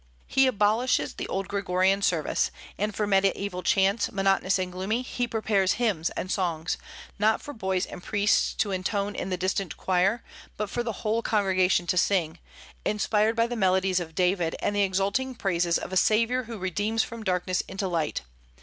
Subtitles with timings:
[0.25, 5.73] He abolishes the old Gregorian service; and for Mediaeval chants, monotonous and gloomy, he prepares
[5.73, 6.79] hymns and songs,
[7.19, 10.23] not for boys and priests to intone in the distant choir,
[10.57, 12.39] but for the whole congregation to sing,
[12.83, 17.03] inspired by the melodies of David and the exulting praises of a Saviour who redeems
[17.03, 18.21] from darkness into light.